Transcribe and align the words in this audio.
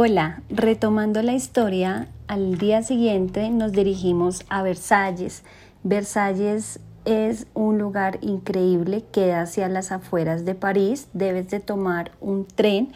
Hola, 0.00 0.42
retomando 0.48 1.22
la 1.22 1.32
historia, 1.32 2.06
al 2.28 2.56
día 2.56 2.84
siguiente 2.84 3.50
nos 3.50 3.72
dirigimos 3.72 4.44
a 4.48 4.62
Versalles. 4.62 5.42
Versalles 5.82 6.78
es 7.04 7.48
un 7.52 7.78
lugar 7.78 8.18
increíble, 8.20 9.02
queda 9.10 9.40
hacia 9.40 9.68
las 9.68 9.90
afueras 9.90 10.44
de 10.44 10.54
París, 10.54 11.08
debes 11.14 11.50
de 11.50 11.58
tomar 11.58 12.12
un 12.20 12.46
tren. 12.46 12.92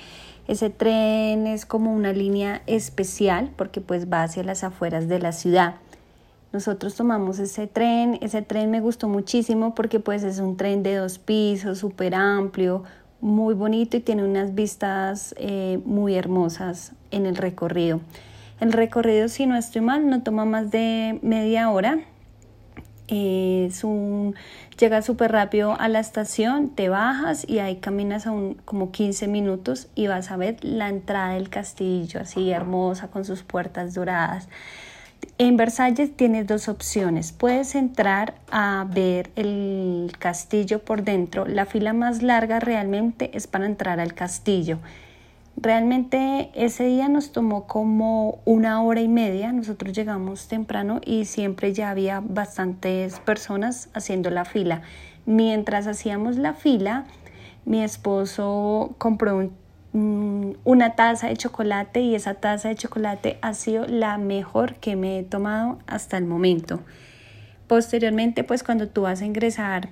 Ese 0.47 0.71
tren 0.71 1.49
es 1.49 1.67
como 1.67 1.93
una 1.93 2.13
línea 2.13 2.63
especial 2.69 3.51
porque 3.57 3.81
pues 3.81 4.09
va 4.09 4.23
hacia 4.23 4.45
las 4.45 4.63
afueras 4.63 5.09
de 5.09 5.19
la 5.19 5.33
ciudad. 5.33 5.75
Nosotros 6.53 6.95
tomamos 6.95 7.41
ese 7.41 7.67
tren, 7.67 8.17
ese 8.21 8.43
tren 8.43 8.71
me 8.71 8.81
gustó 8.81 9.09
muchísimo 9.09 9.75
porque 9.75 9.99
pues 9.99 10.23
es 10.23 10.39
un 10.39 10.57
tren 10.57 10.85
de 10.85 10.95
dos 10.95 11.19
pisos, 11.19 11.79
súper 11.79 12.15
amplio, 12.15 12.85
muy 13.23 13.55
bonito 13.55 13.97
y 13.97 14.01
tiene 14.01 14.25
unas 14.25 14.55
vistas 14.55 15.35
eh, 15.39 15.81
muy 15.87 16.17
hermosas 16.17 16.93
en 17.11 17.25
el 17.25 17.37
recorrido. 17.37 18.01
El 18.61 18.73
recorrido, 18.73 19.29
si 19.29 19.47
no 19.47 19.57
estoy 19.57 19.81
mal, 19.81 20.11
no 20.11 20.23
toma 20.23 20.45
más 20.45 20.71
de 20.71 21.19
media 21.23 21.71
hora. 21.71 22.01
es 23.07 23.85
un, 23.85 24.35
llegas 24.79 25.07
súper 25.07 25.33
rápido 25.33 25.79
a 25.79 25.89
la 25.89 26.01
estación, 26.01 26.71
te 26.71 26.89
bajas 26.89 27.49
y 27.49 27.61
ahí 27.61 27.77
caminas 27.77 28.27
a 28.27 28.33
un, 28.33 28.55
como 28.65 28.91
15 28.91 29.29
minutos 29.29 29.89
y 29.95 30.09
vas 30.09 30.31
a 30.31 30.37
ver 30.37 30.57
la 30.63 30.89
entrada 30.89 31.35
del 31.35 31.49
castillo, 31.49 32.21
así 32.21 32.51
hermosa, 32.51 33.09
con 33.09 33.25
sus 33.25 33.45
puertas 33.45 33.95
doradas. 33.95 34.49
En 35.39 35.57
Versalles 35.57 36.17
tienes 36.17 36.47
dos 36.47 36.69
opciones. 36.69 37.33
Puedes 37.33 37.75
entrar 37.75 38.35
a 38.51 38.87
ver 38.89 39.31
el 39.35 40.13
castillo 40.19 40.85
por 40.85 41.03
dentro. 41.03 41.47
La 41.47 41.67
fila 41.67 41.93
más 41.93 42.23
larga 42.23 42.61
realmente 42.61 43.31
es 43.35 43.49
para 43.49 43.67
entrar 43.67 43.99
al 43.99 44.15
castillo. 44.15 44.79
Realmente 45.57 46.51
ese 46.55 46.85
día 46.85 47.09
nos 47.09 47.33
tomó 47.33 47.67
como 47.67 48.41
una 48.45 48.83
hora 48.83 49.01
y 49.01 49.09
media. 49.09 49.53
Nosotros 49.53 49.93
llegamos 49.93 50.49
temprano 50.49 51.01
y 51.05 51.25
siempre 51.25 51.73
ya 51.73 51.91
había 51.91 52.21
bastantes 52.21 53.19
personas 53.21 53.89
haciendo 53.95 54.31
la 54.31 54.45
fila. 54.45 54.83
Mientras 55.27 55.87
hacíamos 55.87 56.37
la 56.37 56.55
fila, 56.55 57.07
mi 57.65 57.83
esposo 57.83 58.95
compró 58.99 59.37
un 59.37 59.62
una 59.95 60.95
taza 60.97 61.29
de 61.29 61.37
chocolate 61.37 62.01
y 62.01 62.15
esa 62.15 62.35
taza 62.35 62.69
de 62.69 62.77
chocolate 62.77 63.39
ha 63.43 63.53
sido 63.53 63.87
la 63.87 64.17
mejor 64.19 64.77
que 64.77 64.97
me 64.97 65.19
he 65.19 65.23
tomado 65.23 65.79
hasta 65.87 66.17
el 66.17 66.25
momento. 66.25 66.81
Posteriormente, 67.67 68.45
pues 68.45 68.63
cuando 68.63 68.89
tú 68.89 69.03
vas 69.03 69.21
a 69.23 69.27
ingresar 69.27 69.91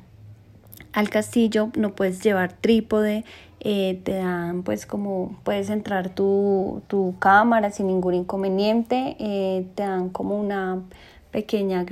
al 0.92 1.08
castillo 1.08 1.70
no 1.76 1.94
puedes 1.94 2.22
llevar 2.22 2.52
trípode, 2.52 3.24
eh, 3.60 4.00
te 4.04 4.14
dan 4.14 4.62
pues 4.62 4.86
como 4.86 5.38
puedes 5.44 5.68
entrar 5.68 6.08
tu, 6.08 6.82
tu 6.88 7.14
cámara 7.18 7.70
sin 7.70 7.86
ningún 7.86 8.14
inconveniente, 8.14 9.16
eh, 9.20 9.66
te 9.74 9.82
dan 9.82 10.08
como 10.08 10.40
una 10.40 10.82
pequeña 11.30 11.84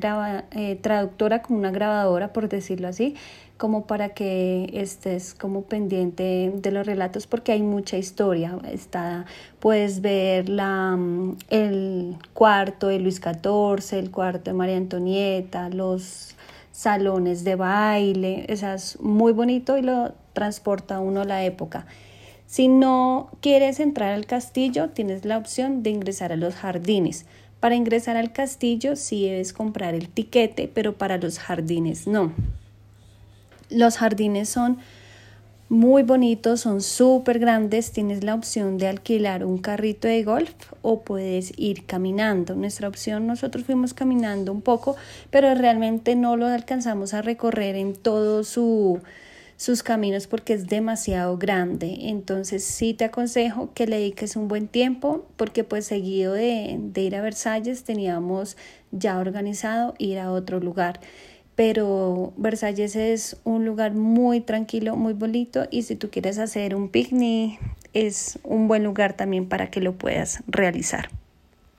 eh, 0.53 0.77
traductora, 0.81 1.43
como 1.43 1.59
una 1.59 1.71
grabadora, 1.71 2.33
por 2.33 2.49
decirlo 2.49 2.89
así, 2.89 3.15
como 3.57 3.87
para 3.87 4.11
que 4.11 4.71
estés 4.73 5.35
como 5.35 5.63
pendiente 5.63 6.53
de 6.55 6.71
los 6.71 6.87
relatos 6.87 7.27
porque 7.27 7.53
hay 7.53 7.63
mucha 7.63 7.97
historia. 7.97 8.59
Está, 8.71 9.27
puedes 9.59 10.01
ver 10.01 10.49
la, 10.49 10.97
mm, 10.97 11.37
el 11.51 12.17
cuarto 12.35 12.89
de 12.89 13.01
Luis 13.01 13.17
XIV, 13.17 13.99
el 13.99 14.11
cuarto 14.11 14.51
de 14.51 14.55
María 14.55 14.77
Antonieta, 14.77 15.69
los 15.71 16.37
salones 16.71 17.43
de 17.43 17.57
baile, 17.57 18.45
eso 18.49 18.73
es 18.73 19.01
muy 19.01 19.33
bonito 19.33 19.77
y 19.77 19.83
lo 19.83 20.13
transporta 20.33 21.01
uno 21.01 21.23
a 21.23 21.25
la 21.25 21.45
época. 21.45 21.87
Si 22.47 22.69
no 22.69 23.31
quieres 23.41 23.81
entrar 23.81 24.15
al 24.15 24.27
castillo, 24.27 24.91
tienes 24.91 25.25
la 25.25 25.37
opción 25.37 25.83
de 25.83 25.91
ingresar 25.91 26.33
a 26.33 26.37
los 26.37 26.55
jardines. 26.55 27.27
Para 27.61 27.75
ingresar 27.75 28.17
al 28.17 28.33
castillo 28.33 28.95
sí 28.95 29.29
debes 29.29 29.53
comprar 29.53 29.95
el 29.95 30.09
tiquete, 30.09 30.71
pero 30.73 30.97
para 30.97 31.19
los 31.19 31.39
jardines 31.39 32.07
no. 32.07 32.33
Los 33.69 33.99
jardines 33.99 34.49
son 34.49 34.79
muy 35.69 36.03
bonitos, 36.03 36.61
son 36.61 36.81
súper 36.81 37.39
grandes. 37.39 37.93
Tienes 37.93 38.25
la 38.25 38.35
opción 38.35 38.79
de 38.79 38.89
alquilar 38.89 39.45
un 39.45 39.59
carrito 39.59 40.09
de 40.09 40.23
golf 40.25 40.55
o 40.83 41.03
puedes 41.03 41.53
ir 41.59 41.85
caminando. 41.85 42.55
Nuestra 42.55 42.89
opción, 42.89 43.27
nosotros 43.27 43.65
fuimos 43.65 43.93
caminando 43.93 44.53
un 44.53 44.63
poco, 44.63 44.97
pero 45.31 45.55
realmente 45.55 46.17
no 46.17 46.37
lo 46.37 46.47
alcanzamos 46.47 47.13
a 47.13 47.23
recorrer 47.23 47.77
en 47.77 47.95
todo 47.95 48.45
su 48.45 49.01
sus 49.59 49.83
caminos 49.83 50.27
porque 50.27 50.55
es 50.55 50.69
demasiado 50.69 51.37
grande. 51.37 51.95
Entonces 52.03 52.65
sí 52.65 52.95
te 52.95 53.05
aconsejo 53.05 53.75
que 53.75 53.87
le 53.87 53.97
dediques 53.97 54.37
un 54.37 54.49
buen 54.49 54.69
tiempo 54.69 55.27
porque 55.37 55.65
pues 55.65 55.85
seguido 55.85 56.33
de, 56.33 56.77
de 56.81 57.01
ir 57.03 57.17
a 57.17 57.21
Versalles 57.21 57.85
teníamos 57.85 58.57
ya 58.93 59.19
organizado 59.19 59.95
ir 59.99 60.19
a 60.19 60.33
otro 60.33 60.61
lugar 60.61 61.01
pero 61.59 62.33
Versalles 62.37 62.95
es 62.95 63.37
un 63.43 63.65
lugar 63.67 63.93
muy 63.93 64.41
tranquilo, 64.41 64.95
muy 64.95 65.13
bonito 65.13 65.67
y 65.73 65.83
si 65.83 65.97
tú 65.97 66.09
quieres 66.09 66.39
hacer 66.39 66.77
un 66.77 66.89
picnic 66.89 67.59
es 67.93 68.39
un 68.45 68.69
buen 68.69 68.85
lugar 68.85 69.15
también 69.15 69.49
para 69.49 69.69
que 69.69 69.81
lo 69.81 69.95
puedas 69.95 70.41
realizar. 70.47 71.09